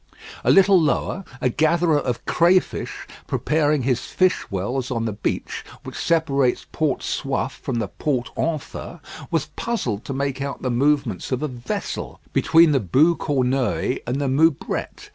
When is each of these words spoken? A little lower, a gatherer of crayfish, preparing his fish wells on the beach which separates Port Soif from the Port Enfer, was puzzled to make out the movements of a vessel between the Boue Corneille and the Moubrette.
A 0.43 0.49
little 0.49 0.81
lower, 0.81 1.23
a 1.41 1.49
gatherer 1.51 1.99
of 1.99 2.25
crayfish, 2.25 3.05
preparing 3.27 3.83
his 3.83 3.99
fish 4.03 4.49
wells 4.49 4.89
on 4.89 5.05
the 5.05 5.11
beach 5.13 5.63
which 5.83 5.95
separates 5.95 6.65
Port 6.71 7.01
Soif 7.01 7.51
from 7.51 7.75
the 7.77 7.87
Port 7.87 8.31
Enfer, 8.35 8.99
was 9.29 9.49
puzzled 9.55 10.03
to 10.05 10.11
make 10.15 10.41
out 10.41 10.63
the 10.63 10.71
movements 10.71 11.31
of 11.31 11.43
a 11.43 11.47
vessel 11.47 12.19
between 12.33 12.71
the 12.71 12.79
Boue 12.79 13.15
Corneille 13.15 13.99
and 14.07 14.19
the 14.19 14.27
Moubrette. 14.27 15.09